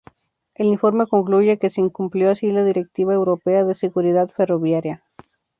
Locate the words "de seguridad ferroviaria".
3.63-5.03